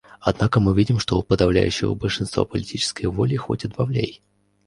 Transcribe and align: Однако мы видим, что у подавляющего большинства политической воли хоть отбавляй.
Однако 0.19 0.59
мы 0.59 0.73
видим, 0.75 0.97
что 0.97 1.19
у 1.19 1.21
подавляющего 1.21 1.93
большинства 1.93 2.43
политической 2.43 3.05
воли 3.05 3.35
хоть 3.35 3.65
отбавляй. 3.65 4.23